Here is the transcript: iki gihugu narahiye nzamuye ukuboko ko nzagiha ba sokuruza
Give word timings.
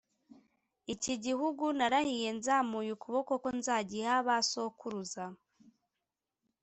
iki 0.93 1.13
gihugu 1.25 1.63
narahiye 1.77 2.29
nzamuye 2.37 2.89
ukuboko 2.97 3.31
ko 3.43 3.49
nzagiha 3.59 4.15
ba 4.27 4.37
sokuruza 4.49 5.25